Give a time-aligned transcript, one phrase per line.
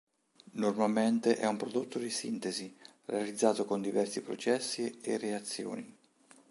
[0.53, 5.95] Normalmente è un prodotto di sintesi realizzato con diversi processi e reazioni.